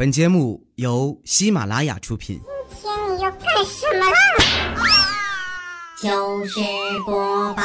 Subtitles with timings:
[0.00, 2.40] 本节目由喜马拉雅出品。
[2.70, 4.16] 今天你要干什么啦？
[6.00, 6.58] 糗事
[7.04, 7.62] 播报。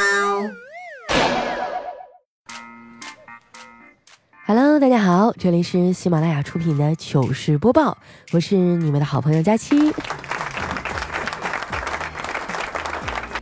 [4.46, 7.96] Hello，大家好，这里是喜马拉雅出品的糗事播报，
[8.32, 9.94] 我是你们的好朋友佳期。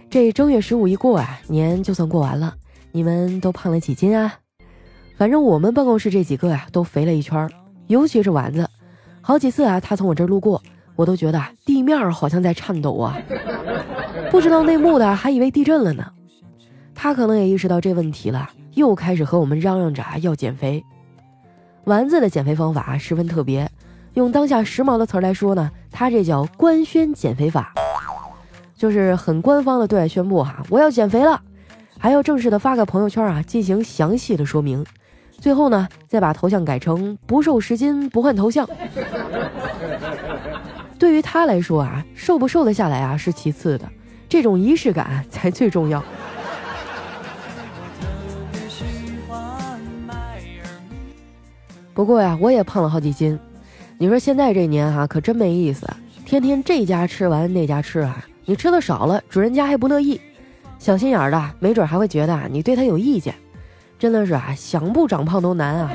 [0.08, 2.54] 这正月十五一过啊，年就算过完了，
[2.92, 4.34] 你们都胖了几斤啊？
[5.18, 7.50] 反正我们办公室这几个呀、都肥了一圈儿，
[7.88, 8.70] 尤其是丸子，
[9.26, 10.62] 好几次啊，他从我这儿路过，
[10.94, 13.16] 我都觉得地面好像在颤抖啊，
[14.30, 16.04] 不知道内幕的还以为地震了呢。
[16.94, 20.84] 他可能也意识到这问题了，又开始和我们嚷嚷着要减肥。
[21.84, 23.66] 丸子的减肥方法十分特别，
[24.12, 27.72] 用当下时髦的词儿来说呢，他这叫官宣减肥法，
[28.76, 31.40] 就是很官方的对外宣布哈、我要减肥了，
[31.98, 34.84] 还要正式的发个朋友圈啊，进行详细的说明。
[35.38, 38.66] 最后呢，再把头像改成不瘦十斤不换头像。
[40.98, 43.86] 对于他来说啊，瘦不瘦得下来啊是其次的，
[44.28, 46.02] 这种仪式感才最重要。
[51.92, 53.38] 不过呀，我也胖了好几斤。
[53.98, 55.86] 你说现在这年哈、可真没意思，
[56.24, 60.20] 天天这家吃完那家吃啊，你吃的少了，主人家还不乐意，
[60.78, 63.34] 小心眼儿的，没准还会觉得啊你对他有意见。
[63.98, 65.92] 真的是啊，想不长胖都难啊。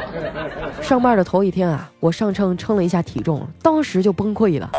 [0.80, 4.70] 上班的头一天啊，我上秤称了一下体重，当时就崩溃了。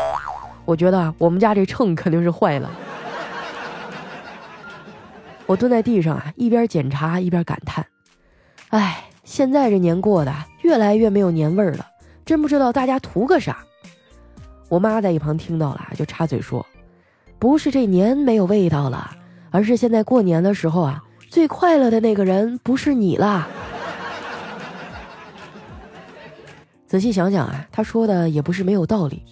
[0.64, 2.70] 我觉得啊我们家这秤肯定是坏了。
[5.46, 7.84] 我蹲在地上啊，一边检查一边感叹
[8.70, 10.32] ：“哎，现在这年过的
[10.62, 11.86] 越来越没有年味儿了，
[12.24, 13.58] 真不知道大家图个啥。”
[14.68, 16.64] 我妈在一旁听到了，就插嘴说
[17.40, 19.10] ：“不是这年没有味道了，
[19.50, 23.48] 而是现在过年的时候啊，最快乐的那个人不是你啦。”
[26.88, 29.22] 仔细想想啊，他说的也不是没有道理。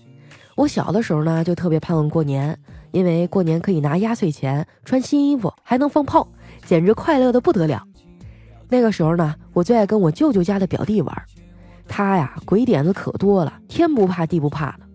[0.54, 2.56] 我小的时候呢，就特别盼望过年，
[2.92, 6.28] 因为过年可以拿压岁钱、穿新衣服，还能放炮，
[6.64, 7.82] 简直快乐的不得了。
[8.68, 11.22] 那个时候呢，我最爱跟我舅舅家的表弟玩，
[11.88, 14.87] 他呀鬼点子可多了，天不怕地不怕的。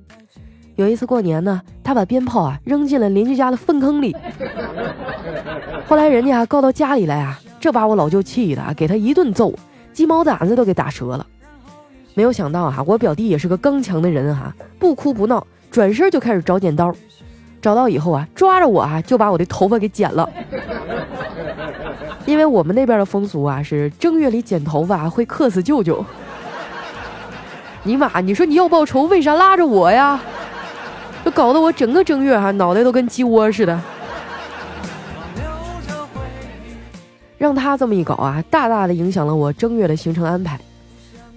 [0.76, 4.16] 有一次过年呢，他把鞭炮啊扔进了邻居家的粪坑里，
[5.88, 9.54] 后来人家啊告到家里来啊，这把我老舅气的啊，给他一顿揍，
[9.92, 11.26] 鸡毛掸子都给打折了。
[12.16, 16.92] 没有想到啊，我表弟也是个刚强的人哈、不哭不闹，转身就开始找剪刀。
[17.62, 20.28] 找到以后啊，抓着我啊，就把我的头发给剪了。
[22.26, 26.04] 因为我们那边的风俗啊，是正月里剪头发会克死舅舅。
[27.84, 30.20] 尼玛，你说你要报仇，为啥拉着我呀？
[31.24, 33.80] 就搞得我整个正月哈、脑袋都跟鸡窝似的。
[37.38, 40.60] 让他这么一搞啊，大大的影响了我正月的行程安排。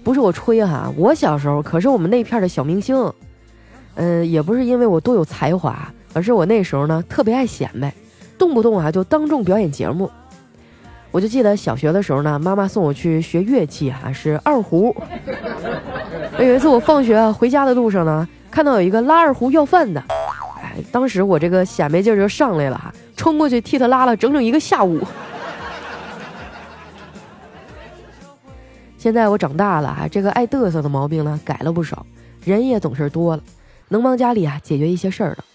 [0.03, 3.11] 不是我吹哈，我小时候可是我们那片的小明星。
[3.95, 7.93] 嗯，也不是因为我多有才华，而是我那时候呢特别爱显摆，
[8.37, 10.09] 动不动啊就当众表演节目。
[11.09, 14.95] 我就记得小学的时候呢，妈妈送我去学乐器哈、是二胡。
[16.39, 20.03] 有一次我放学啊回家的路上呢，看到有一个拉二胡要饭的，
[20.63, 24.99] 哎，当时我这个显摆劲儿就上来了哈，冲过去替他拉了整整一个下午。
[28.97, 32.03] 现在我长大了啊，这个爱嘚瑟的毛病呢改了不少，
[32.43, 33.43] 人也懂事多了，
[33.89, 35.45] 能帮家里啊解决一些事儿了。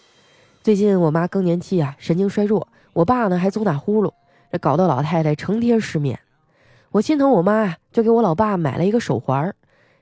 [0.63, 4.13] 最近我妈更年期啊，神经衰弱，我爸呢还总打呼噜，
[4.53, 6.21] 这搞得老太太成天失眠。
[6.93, 9.53] 我心疼我妈，就给我老爸买了一个手环，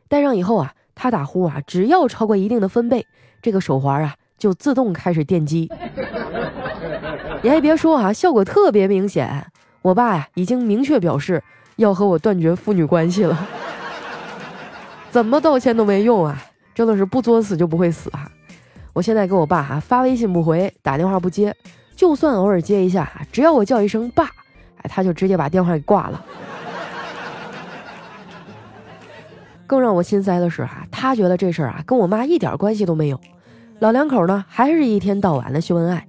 [0.06, 3.06] 戴上以后啊，他打呼啊，只要超过一定的分贝，
[3.40, 5.66] 这个手环啊就自动开始电击。
[7.40, 9.46] 你还别说啊，效果特别明显。
[9.80, 11.42] 我爸呀、已经明确表示
[11.76, 13.48] 要和我断绝父女关系了，
[15.10, 16.36] 怎么道歉都没用啊！
[16.74, 18.30] 真的是不作死就不会死啊！
[18.92, 21.56] 我现在给我爸哈、发微信不回，打电话不接，
[21.96, 26.22] 就算偶尔接一下，只要我叫一声爸，哎，他就直接把电话给挂了。
[29.66, 33.18] 更让我心塞的是啊，他觉得这事儿啊跟我妈一点关系都没有，
[33.78, 36.06] 老两口呢还是一天到晚的秀恩爱。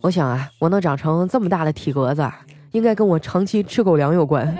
[0.00, 2.28] 我想啊，我能长成这么大的体格子，
[2.72, 4.52] 应该跟我长期吃狗粮有关。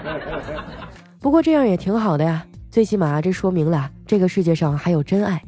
[1.18, 5.42] 不过这样也挺好的呀，最起码这说明了这个世界上还有真爱。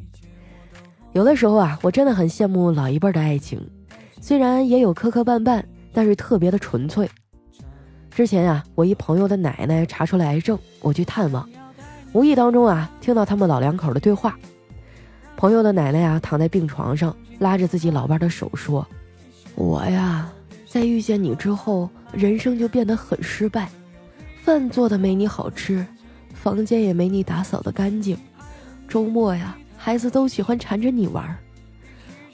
[1.11, 3.61] 有的时候啊，我真的很羡慕老一辈的爱情，
[4.19, 5.61] 虽然也有磕磕绊绊，
[5.93, 7.07] 但是特别的纯粹。
[8.09, 11.47] 之前啊，我一朋友的奶奶查出了癌症，我去探望，
[12.13, 14.37] 无意当中啊，听到他们老两口的对话。
[15.35, 18.87] 朋友的奶奶啊、躺在病床上，拉着自己老伴的手说
[19.55, 20.31] ：“我呀，
[20.67, 23.67] 在遇见你之后，人生就变得很失败，
[24.43, 25.83] 饭做的没你好吃，
[26.35, 28.15] 房间也没你打扫的干净。
[28.87, 31.35] 周末呀，孩子都喜欢缠着你玩，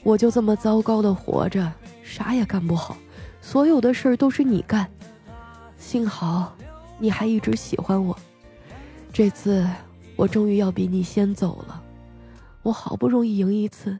[0.03, 1.71] 我就这么糟糕的活着，
[2.03, 2.97] 啥也干不好，
[3.39, 4.85] 所有的事儿都是你干。
[5.77, 6.53] 幸好，
[6.99, 8.15] 你还一直喜欢我。
[9.11, 9.67] 这次，
[10.15, 11.83] 我终于要比你先走了。
[12.63, 14.00] 我好不容易赢一次，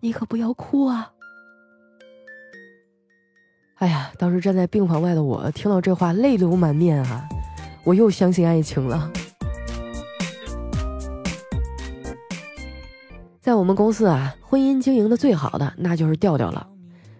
[0.00, 1.10] 你可不要哭啊！
[3.76, 7.26] 哎呀，当时站在病房外的我听到这话，泪流满面啊！
[7.84, 9.10] 我又相信爱情了。
[13.40, 16.68] 在我们公司啊，婚姻经营的最好的那就是调调了。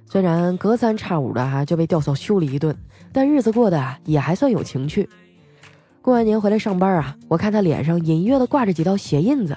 [0.04, 2.76] 虽然隔三差五的哈就被调嫂修理一顿，
[3.12, 5.08] 但日子过得也还算有情趣。
[6.02, 9.56] 过完年回来上班啊，我看他脸上隐约的挂着几道血印子。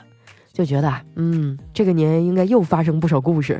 [0.51, 3.59] 就觉得，嗯，这个年应该又发生不少故事。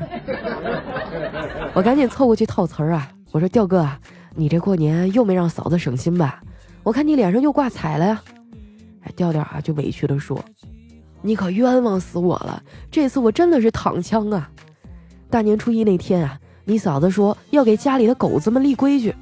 [1.72, 3.98] 我赶紧凑过去套词儿啊，我说：“调哥啊，
[4.36, 6.40] 你这过年又没让嫂子省心吧？
[6.84, 8.22] 我看你脸上又挂彩了呀。”
[9.02, 10.38] 哎，调调啊就委屈的说
[11.20, 14.48] ：“你可冤枉死我了，这次我真的是躺枪啊！
[15.28, 19.12] 大年初一那天啊，你嫂子说要给家里的狗子们立规矩，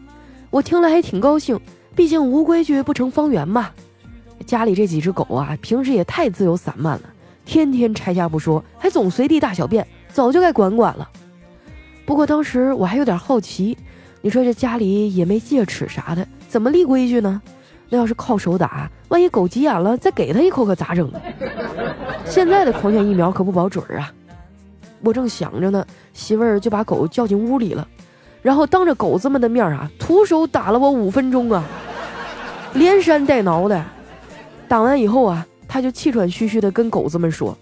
[0.50, 1.58] 我听了还挺高兴，
[1.94, 3.70] 毕竟无规矩不成方圆嘛。
[4.46, 7.02] 家里这几只狗啊，平时也太自由散漫了。”
[7.44, 11.08] 天天拆家不说，还总随地大小便，早就该管管了。
[12.06, 13.76] 不过当时我还有点好奇，
[14.20, 17.42] 你说这家里也没戒尺啥的，怎么立规矩呢？
[17.88, 21.20] 那要是靠手打，万一狗急眼了，再给他一口可咋整呢？
[22.24, 24.12] 现在的狂犬疫苗可不保准啊！
[25.02, 25.84] 我正想着呢，
[26.14, 27.86] 媳妇儿就把狗叫进屋里了，
[28.40, 31.64] 然后当着狗子们的面啊，徒手打了我五分钟啊，
[32.74, 33.84] 连扇带挠的。
[34.68, 35.46] 打完以后啊。
[35.68, 37.56] 他就气喘吁吁的跟狗子们说：“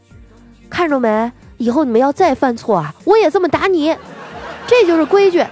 [0.68, 3.96] 看着没，以后你们要再犯错啊，我也这么打你，
[4.66, 5.46] 这就是规矩。”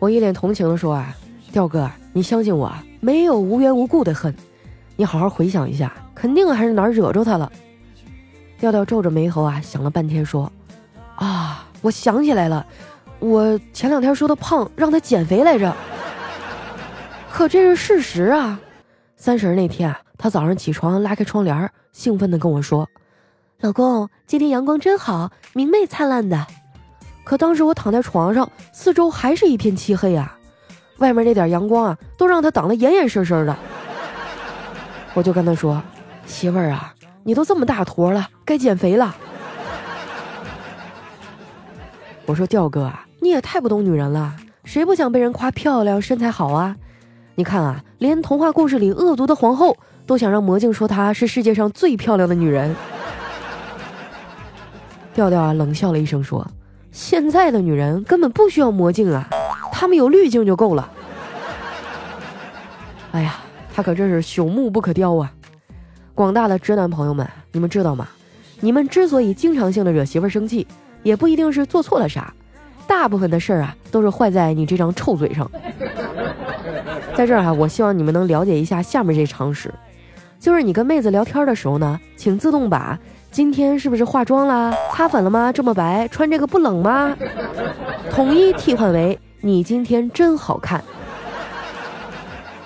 [0.00, 1.14] 我一脸同情的说：“啊，
[1.52, 4.34] 调哥，你相信我，没有无缘无故的恨。
[4.96, 7.52] 你好好回想一下，肯定还是哪儿惹着他了。”
[8.58, 10.50] 调调皱着眉头啊，想了半天说
[11.14, 12.66] ：“啊，我想起来了，
[13.20, 15.72] 我前两天说他胖，让他减肥来着。
[17.30, 18.58] ”可这是事实啊！
[19.16, 22.88] 三十那天啊，他早上起床拉开窗帘，兴奋的跟我说
[23.60, 26.46] ：“老公，今天阳光真好，明媚灿烂的。”
[27.22, 30.36] 可当时我躺在床上，四周还是一片漆黑啊，
[30.98, 33.56] 外面那点阳光啊，都让他挡得严严实实的。
[35.14, 35.80] 我就跟他说
[36.26, 39.14] ：“媳妇儿啊，你都这么大坨了，该减肥了。”
[42.26, 44.34] 我说：“调哥啊，你也太不懂女人了，
[44.64, 46.76] 谁不想被人夸漂亮、身材好啊？”
[47.36, 49.76] 你看啊，连童话故事里恶毒的皇后
[50.06, 52.74] 都想让魔镜说她是世界上最漂亮的女人。
[55.14, 56.46] 调调啊，冷笑了一声说
[56.92, 59.28] ：“现在的女人根本不需要魔镜啊，
[59.72, 60.90] 她们有滤镜就够了。
[63.12, 63.36] ”哎呀，
[63.74, 65.32] 他可真是朽木不可雕啊！
[66.14, 68.08] 广大的直男朋友们，你们知道吗？
[68.60, 70.66] 你们之所以经常性的惹媳妇生气，
[71.02, 72.34] 也不一定是做错了啥，
[72.86, 75.50] 大部分的事儿啊，都是坏在你这张臭嘴上。
[77.14, 79.72] 在这儿哈，我希望你们能了解一下下面这常识，
[80.38, 82.98] 就是你跟妹子聊天的时候呢，请自动把
[83.30, 84.74] “今天是不是化妆啦？
[84.92, 85.52] 擦粉了吗？
[85.52, 87.16] 这么白，穿这个不冷吗？”
[88.10, 90.82] 统一替换为“你今天真好看”。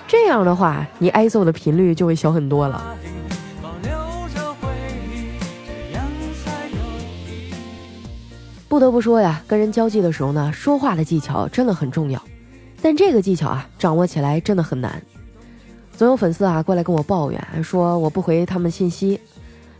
[0.07, 2.81] 这样的话，你挨揍的频率就会小很多了。
[8.75, 12.21] 不得不说呀，跟人交际的时候呢，说话的技巧真的很重要。
[12.81, 15.01] 但这个技巧啊，掌握起来真的很难。
[15.95, 19.17] 总有粉丝啊过来跟我抱怨，说我不回他们信息，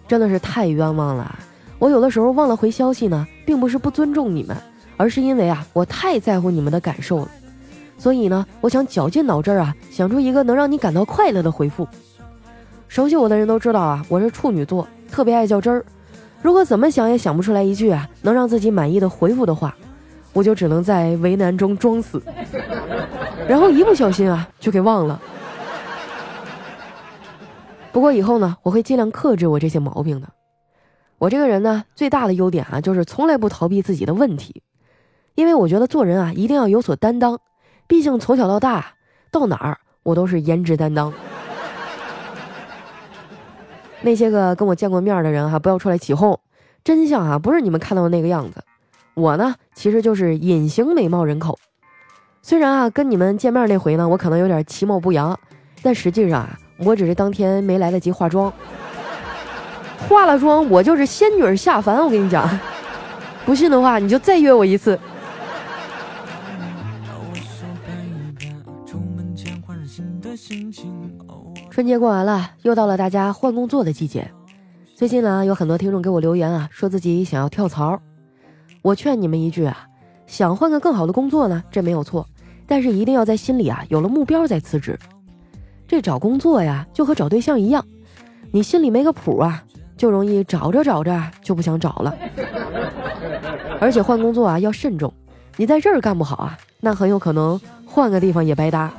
[0.08, 1.38] 真的是太冤枉了。
[1.78, 4.56] 我有的时候忘了回消息呢，并不是不尊重你们，
[4.96, 7.30] 而是因为啊，我太在乎你们的感受了。
[7.98, 11.86] 所以呢，我想绞尽脑汁啊，想出一个能让你感到快乐的回复。
[12.88, 15.86] 熟悉我的人都知道啊，我是处女座，特别爱较真儿。
[16.42, 19.76] 如果怎么想也想不出来一句啊能让自己满意的回复的话。
[20.34, 22.22] 我就只能在为难中装死，
[23.48, 25.18] 然后一不小心啊，就给忘了。
[27.94, 30.28] 不过以后呢，我会尽量克制我这些毛病的。
[31.20, 34.62] 我这个人呢，最大的优点啊，就是从来不逃避自己的问题，
[35.36, 37.40] 因为我觉得做人啊，一定要有所担当。
[37.88, 38.86] 毕竟从小到大，
[39.32, 41.14] 到哪儿我都是颜值担当。
[44.06, 46.40] 那些个跟我见过面的人哈，不要出来起哄，
[46.84, 48.64] 真相啊，不是你们看到的那个样子。
[49.16, 51.58] 我呢，其实就是隐形美貌人口。
[52.44, 55.36] 虽然啊，跟你们见面那回呢，我可能有点其貌不扬，
[55.82, 58.54] 但实际上啊，我只是当天没来得及化妆。
[60.08, 61.98] 化了妆，我就是仙女下凡。
[61.98, 62.48] 我跟你讲，
[63.44, 65.00] 不信的话，你就再约我一次。
[71.76, 74.32] 春节过完了，又到了大家换工作的季节。
[74.96, 78.00] 最近呢，有很多听众给我留言啊，说自己想要跳槽。
[78.82, 79.86] 我劝你们一句啊，
[80.26, 82.26] 想换个更好的工作呢，这没有错，
[82.66, 84.98] 但是一定要在心里啊有了目标再辞职。
[85.86, 87.86] 这找工作呀，就和找对象一样，
[88.52, 89.62] 你心里没个谱啊，
[89.98, 92.16] 就容易找着找着就不想找了。
[93.82, 95.14] 而且换工作啊要慎重，
[95.58, 98.94] 你在这儿干不好啊，那很有可能换个地方也白搭。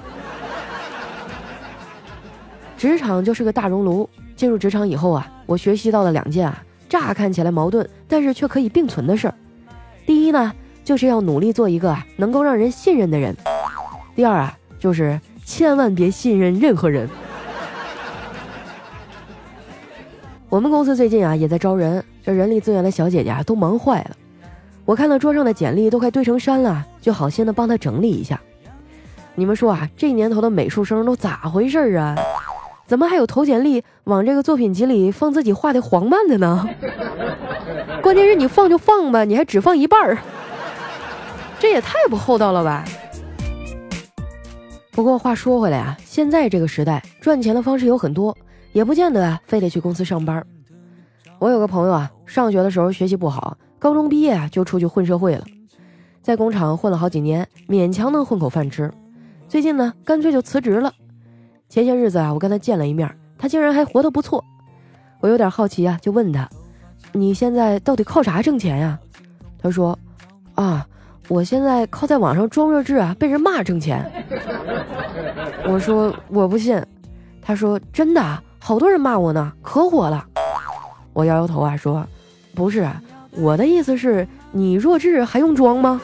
[2.76, 4.09] 职场就是个大熔炉。
[4.37, 9.35] 进入职场以后啊，我学习到了两件啊，乍看起来矛盾，但是却可以并存的事儿。
[10.04, 10.52] 第一呢，
[10.85, 13.33] 就是要努力做一个啊能够让人信任的人；
[14.14, 17.09] 第二啊，就是千万别信任任何人。
[20.50, 24.11] 我们公司最近啊也在招人，这人力资源的小姐姐啊都忙坏了。
[24.85, 28.38] 我看到桌上的简历都快堆成山了，就好心的帮她整理一下。
[29.35, 32.14] 你们说啊，这年头的美术生都咋回事儿啊？
[32.87, 36.64] 怎么还有投简历往这个作品集里放自己画的黄漫的呢？
[38.00, 40.16] 关键是你放就放吧，你还只放一半儿，
[41.59, 42.85] 这也太不厚道了吧！
[44.93, 48.37] 不过话说回来啊，现在这个时代赚钱的方式有很多，
[48.73, 50.47] 也不见得啊非得去公司上班。
[51.40, 55.45] 我有个朋友啊，上学的时候学习不好，高中毕业啊就出去混社会了，
[56.23, 58.93] 在工厂混了好几年，勉强能混口饭吃。
[59.49, 60.93] 最近呢，干脆就辞职了。
[61.68, 64.42] 前些日子啊，我跟他见了一面，他竟然还活得不错，
[65.20, 66.49] 我有点好奇啊，就问他
[67.12, 68.99] ：“你现在到底靠啥挣钱呀？”
[69.61, 69.99] 他说
[70.54, 70.87] ：“啊，
[71.28, 74.11] 我现在靠在网上装弱智啊，被人骂挣钱。”
[75.68, 76.80] 我说：“我不信。”
[77.42, 80.25] 他说：“真的，好多人骂我呢，可火了。”
[81.12, 82.06] 我摇摇头啊，说
[82.54, 82.88] ：“不是，
[83.32, 86.00] 我的意思是，你弱智还用装吗？”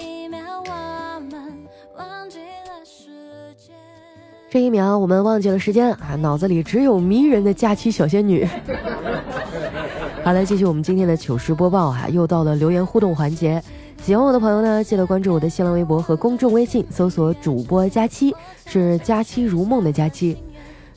[0.00, 3.12] 一秒，我们忘记了时
[3.62, 4.12] 间
[4.50, 8.46] 这一秒，我们忘记了时间啊，脑子里只有迷人的假期小仙女。
[10.24, 13.62] 好了，继续我们今天的糗事播报哈，又到了留言互动环节。
[14.02, 20.36] 喜欢我的朋友呢，记得关注我的新浪微博和公众微信，搜索主播佳期，是佳期如梦的佳期。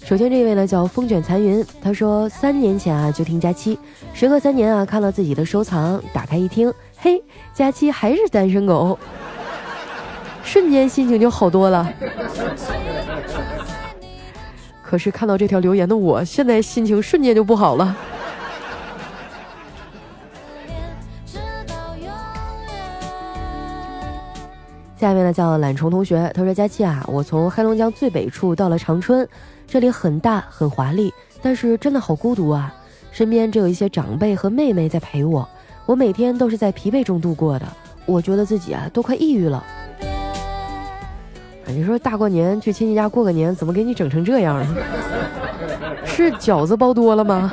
[0.02, 3.78] 首先这位呢叫风卷残云，他说三年前啊就听佳期，
[4.14, 7.22] 时隔三年啊看到自己的收藏，打开一听，嘿，
[7.54, 8.98] 佳期还是单身狗，
[10.42, 11.94] 瞬间心情就好多了。
[14.82, 17.96] 可是看到这条留言的我，现在心情瞬间就不好了。
[25.04, 29.28] 下面呢叫懒虫同学，他说：“佳期啊，我从黑龙江最北处到了长春，
[29.68, 32.74] 这里很大很华丽，但是真的好孤独啊！
[33.12, 35.46] 身边只有一些长辈和妹妹在陪我，
[35.86, 37.66] 我每天都是在疲惫中度过的，
[38.06, 39.62] 我觉得自己啊都快抑郁了。”
[41.68, 44.66] 你说大过年去亲戚家过个年，怎么给你整成这样？
[46.06, 47.52] 是饺子包多了吗？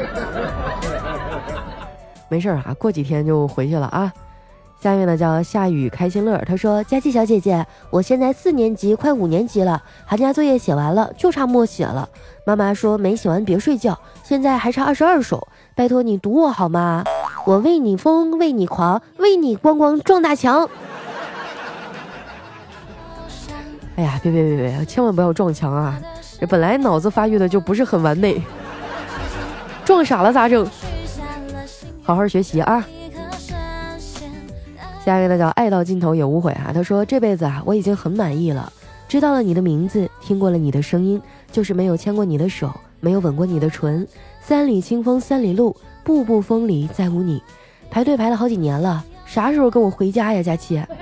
[2.31, 4.13] 没事儿啊，过几天就回去了啊。
[4.81, 12.09] 下面呢叫夏雨开心乐，他说：“佳琪小姐姐，我现在四年级，快五年级了，寒假作业写完了，就差默写了。
[12.47, 17.05] 妈妈说没写完别睡觉，现在还差二十二首，拜托你读我好吗？
[17.45, 20.67] 我为你疯，为你狂，为你咣咣撞大墙。”
[23.97, 26.01] 哎呀，别别别别，千万不要撞墙啊！
[26.41, 28.41] 这本来脑子发育的就不是很完美，
[29.85, 30.67] 撞傻了咋整？
[32.03, 32.83] 好好学习啊！
[35.05, 38.71] 下一位呢叫爱到尽头也无悔啊，他说这辈子啊我已经很满意了，
[39.09, 44.07] 知道了你的名字，听过了你的声音，就是没有牵过你的手，没有吻过你的唇。
[44.43, 47.43] 三里清风三里路，步步风里再无你。
[47.91, 50.81] 排队排了好几年了，啥时候跟我回家呀，佳琪？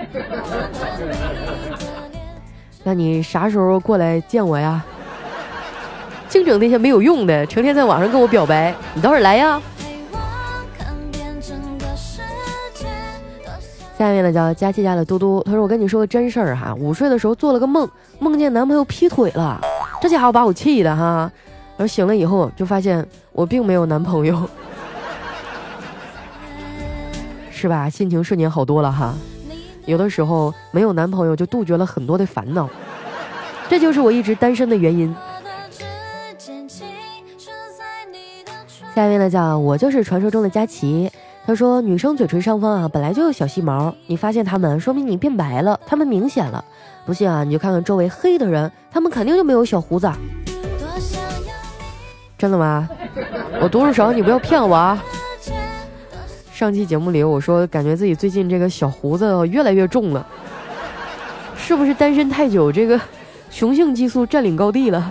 [2.85, 4.83] 那你啥时候过来见我呀？
[6.28, 9.61] 净整那些没有用的，成天在网上跟我表白，你倒是来呀。
[13.99, 17.90] 下面呢叫佳琪家的嘟嘟，他说我跟你说个真事儿哈，午睡的时候做了个梦，
[18.21, 19.61] 梦见男朋友劈腿了，
[20.00, 21.31] 这家伙把我气的哈，
[21.76, 24.49] 然后醒了以后就发现我并没有男朋友，
[27.50, 27.90] 是吧？
[27.90, 29.12] 心情瞬间好多了哈。
[29.85, 32.69] 有的时候没有男朋友就杜绝了很多的烦恼，
[33.69, 35.12] 这就是我一直单身的原因。
[38.95, 41.11] 下面呢叫我就是传说中的佳琪，
[41.49, 46.62] 他说女生嘴唇上方啊本来就有小细毛，你发现它们，说明你变白了，它们明显了。
[47.07, 50.12] 不信啊，你就看看周围黑的人，他们肯定就没有小胡子。
[52.37, 52.87] 真的吗？
[53.62, 55.02] 我读书少，你不要骗我啊！
[56.52, 60.26] 上期节目里我说，感觉自己最近这个小胡子越来越重了，
[61.57, 63.00] 是不是单身太久，这个
[63.49, 65.11] 雄性激素占领高地了？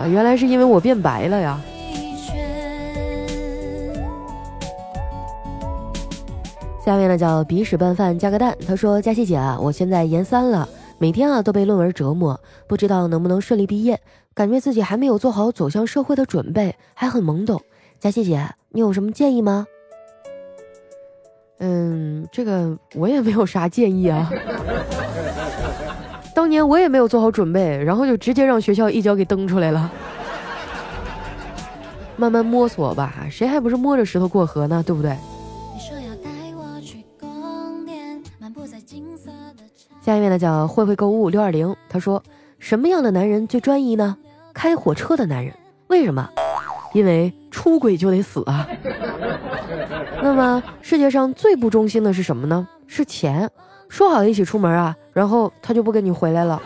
[0.00, 1.60] 啊，原来是因为我变白了呀！
[6.86, 14.00] 下面呢叫鼻屎拌饭加个蛋，他说：佳琪姐啊，我现在研三了，每天啊都被论文折磨，不知道能不能顺利毕业，
[14.32, 17.60] 感觉自己还没有做好走向社会的准备，还很懵懂。
[17.98, 19.66] 佳琪姐，你有什么建议吗？
[21.58, 24.30] 嗯，这个我也没有啥建议啊。
[26.36, 29.90] 当年我也没有做好准备，然后就直接让学校一脚给蹬出来了。
[32.16, 34.84] 慢慢摸索吧，谁还不是摸着石头过河呢？
[34.86, 35.16] 对不对？
[40.06, 42.22] 下面呢叫慧慧购物六二零，他说
[42.60, 44.16] 什么样的男人最专一呢？
[44.54, 45.52] 开火车的男人，
[45.88, 46.30] 为什么？
[46.94, 48.68] 因为出轨就得死啊。
[50.22, 52.68] 那么世界上最不忠心的是什么呢？
[52.86, 53.50] 是钱。
[53.88, 56.62] 说好一起出门啊，然后他就不跟你回来了。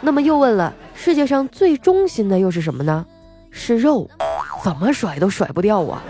[0.00, 3.06] 那么又问了，世界上最忠心的又是什么呢？
[3.52, 4.10] 是肉，
[4.64, 6.02] 怎么甩都甩不掉啊。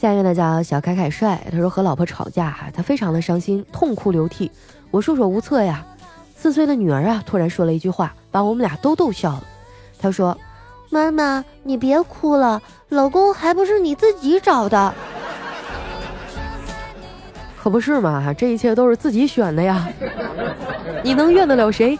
[0.00, 4.50] 下面呢叫小凯凯帅，他说和老婆吵架哈，他非常的伤心，痛哭流涕，
[4.90, 5.84] 我束手无策呀。
[6.34, 9.44] 四岁的女儿啊，突然说了一句话，把我们俩都逗笑了。
[9.98, 10.38] 他说
[10.88, 14.94] ：“妈妈，你别哭了，老公还不是你自己找的，
[17.62, 18.32] 可不是嘛？
[18.32, 19.86] 这一切都是自己选的呀，
[21.04, 21.98] 你能怨得了谁？”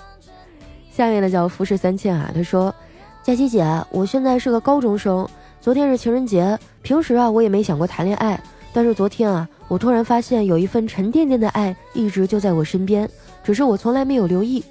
[0.91, 2.75] 下面呢叫浮世三千啊，他说
[3.23, 5.29] ：“佳琪姐，我现在是个高中生，
[5.61, 8.41] 昨天是情人节，平时啊我也没想过谈恋爱，
[8.73, 13.09] 但是昨天啊，我突然发现有一份沉甸甸的爱一直就在我身边。”
[13.45, 14.65] 只是我从来没有留意，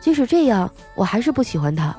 [0.00, 1.96] 即使这样，我还是不喜欢他。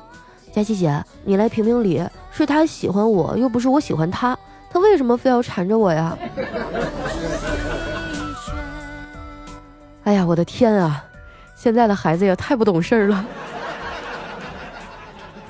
[0.52, 4.38] 佳琪姐，你来评评理，是他喜欢我，又不是我喜欢他，
[4.70, 6.16] 他为什么非要缠着我呀？
[10.04, 11.04] 哎呀，我的天啊！
[11.56, 13.24] 现在的孩子也太不懂事儿了。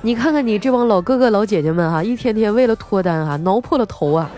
[0.01, 4.29] 你看看你这帮老哥哥老姐姐们哈，一天天为了脱单啊，挠破了头啊。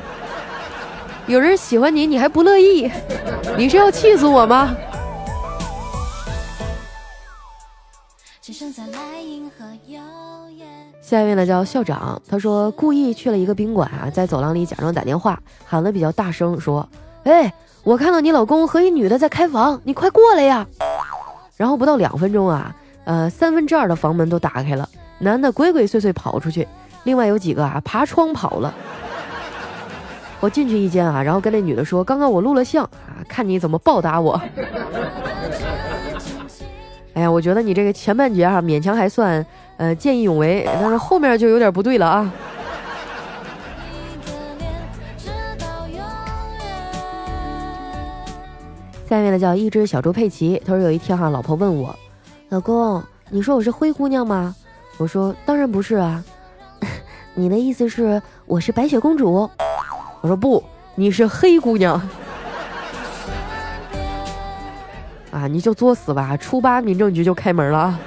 [1.27, 2.89] 有人喜欢你，你还不乐意？
[3.57, 4.75] 你是要气死我吗？
[11.01, 16.87] 下一位呢叫校长，他说故意去了一个宾馆啊，在走廊里假装打电话，喊的比较大声，说
[17.25, 20.65] ：“哎，我看到你老公和一女的在开房，你快过来呀！”
[21.57, 24.87] 然后不到两分钟啊，呃，三分之二的房门都打开了，
[25.19, 26.67] 男的鬼鬼祟祟跑出去，
[27.03, 28.73] 另外有几个啊爬窗跑了。
[30.39, 34.41] 我进去一间啊，然后跟那女的说：“刚刚我录了像啊，看你怎么报答我。
[37.13, 39.45] ”哎呀，我觉得你这个前半截哈勉强还算。
[39.77, 42.29] 呃，见义勇为，但是后面就有点不对了啊。
[49.07, 51.97] 下面呢叫一只小猪佩奇，他说有一天哈，老婆问我，
[52.49, 54.53] 老公，你说我是灰姑娘吗？
[54.99, 56.23] 我说当然不是啊。
[57.33, 59.49] 你的意思是我是白雪公主？
[60.21, 60.61] 我说不，
[60.95, 61.99] 你是黑姑娘。
[65.31, 67.99] 啊，你就作死吧，初八民政局就开门了啊。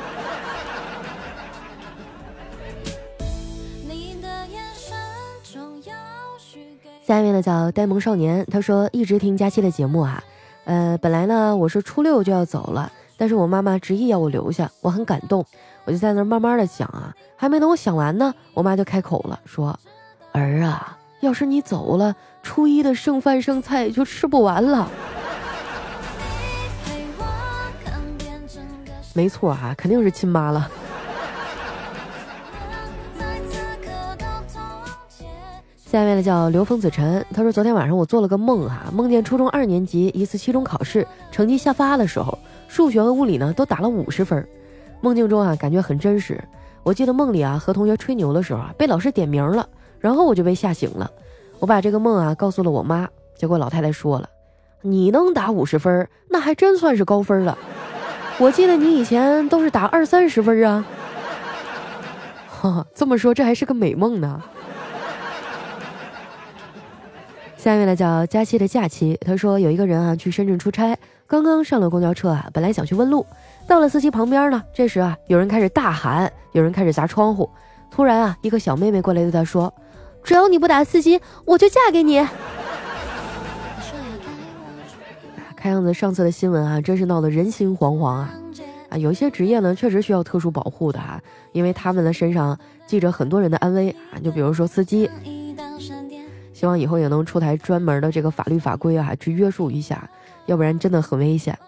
[7.04, 10.22] 下面呢叫呆萌少年，他说一直听佳期的节目啊，
[10.64, 15.44] 呃，本来呢我是初六就要走了，但是我妈妈执意要我留下，我很感动，
[15.84, 19.78] 我就在那儿慢慢的想啊，还没等我想完呢，我妈就开口了，说
[20.32, 24.88] 儿啊，要是你走了，初一的剩饭剩菜就吃不完了。
[29.14, 30.70] 没错啊，肯定是亲妈了。
[35.84, 44.48] 下面呢叫刘峰子晨，他说昨天晚上我做了个梦哈，梦见初中二年级一次期中考试成绩下发的时候，数学和物理呢都打了五十分。
[45.02, 46.42] 梦境中啊感觉很真实。
[46.82, 49.68] 我记得梦里啊和同学吹牛的时候啊被老师点名了，
[50.00, 51.10] 然后我就被吓醒了。
[51.58, 54.28] 我把这个梦啊告诉了我妈，结果老太太说了
[54.82, 57.56] ：“你能打五十分，那还真算是高分了。
[58.38, 60.84] 我记得你以前都是打二三十分啊。”
[62.48, 64.42] 哈，这么说这还是个美梦呢。
[67.56, 70.98] 下面呢叫佳期的假期，他说有一个人啊去深圳出差，
[71.32, 73.24] 刚刚上了公交车啊，本来想去问路，
[73.66, 77.48] 到了司机旁边呢，这时啊有人开始大喊，有人开始砸窗户，
[77.90, 79.72] 突然啊，一个小妹妹过来对他说
[80.22, 82.18] ：“只要你不打司机，我就嫁给你。
[85.56, 88.34] ”看样子上次的新闻啊，真是闹得人心惶惶啊！
[88.90, 91.18] 啊，有些职业呢，确实需要特殊保护的哈，
[91.52, 94.20] 因为他们的身上系着很多人的安危啊。
[94.22, 95.10] 就比如说司机，
[96.52, 100.06] 希望以后也能出台专门的这个法律法规啊，去约束一下，
[100.46, 101.58] 要不然真的很危险。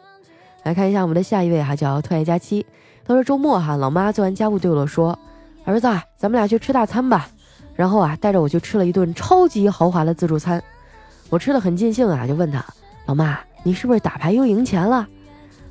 [0.63, 2.65] 来看一下我们的下一位哈，叫特爱佳期。
[3.07, 5.19] 他说周末哈，老妈做完家务对我说
[5.65, 7.29] ：“儿子，咱们俩去吃大餐吧。”
[7.77, 10.63] 然后啊，带着我去吃了一顿超级豪华的自助餐。
[11.31, 12.65] 我吃的很尽兴啊，就问他
[13.07, 15.09] ：“老妈。”你是不是打牌又赢钱了？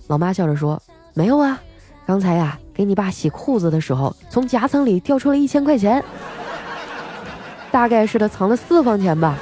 [0.07, 0.81] 老妈笑着说
[1.13, 1.61] ：“没有啊，
[2.07, 6.03] 刚才呀，给你爸洗裤子的时候，从夹层里掉出了一千块钱，
[7.69, 9.37] 大概是他藏了私房钱吧。”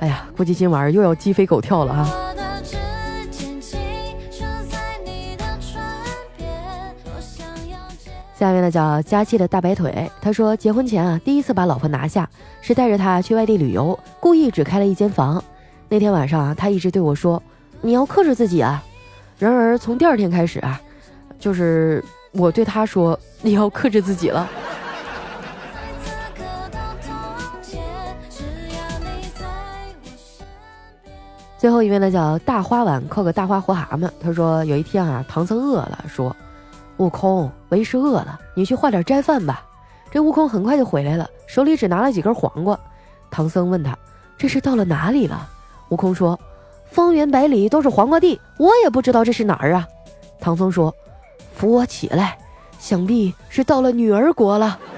[0.00, 2.34] 哎呀，估计今晚又要鸡飞狗跳了哈。
[8.38, 12.30] 下面呢叫佳期的大白腿，他说结婚前啊，第一次把老婆拿下，
[12.60, 15.42] 是带着她去外地旅游，故意只开了一间房。
[15.88, 17.42] 那天晚上啊，他一直对我说
[17.82, 18.80] ：“你要克制自己啊。”
[19.40, 20.80] 然而从第二天开始啊，
[21.40, 24.48] 就是我对他说：“你要克制自己了。”
[31.58, 36.34] 最后一位呢叫大花碗扣个大花活蛤蟆，他说有一天啊，唐僧饿了，说
[36.98, 39.64] ：“悟空，为师饿了，你去换点斋饭吧。”
[40.10, 42.78] 这悟空很快就回来了，手里只拿了几根黄瓜。
[43.28, 43.98] 唐僧问他
[44.38, 45.48] ：“这是到了哪里了？”
[45.90, 46.38] 悟空说
[46.88, 49.84] ：“方圆百里都是黄瓜地，我也不知道这是哪儿啊。”
[50.40, 50.94] 唐僧说
[51.52, 52.38] ：“扶我起来，
[52.78, 54.78] 想必是到了女儿国了。”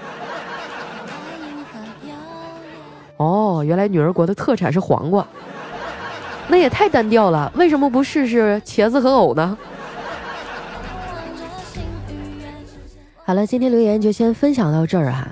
[3.16, 5.26] 哦，原来女儿国的特产是黄瓜，
[6.50, 7.50] 那也太单调了。
[7.54, 9.56] 为什么不试试茄子和藕呢？
[13.24, 15.28] 好了，今天留言就先分享到这儿哈。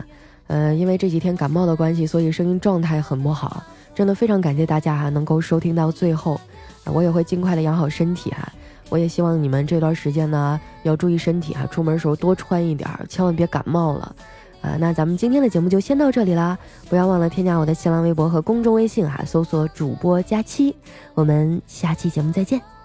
[0.47, 3.63] 呃，因为这几天感冒的关系，所以声音状态很不好。
[3.95, 6.41] 真的非常感谢大家哈，能够收听到最后，
[6.85, 8.49] 我也会尽快的养好身体哈。
[8.89, 14.15] 我也希望你们这段时间呢要注意身体哈，出门时候多穿一点，千万别感冒了。
[14.61, 20.75] 啊，那咱们今天的节目就先到这里啦，不要忘了添加我的新浪微博和公众微信哈，搜索主播佳期，
[21.15, 22.78] 我们下期节目再见。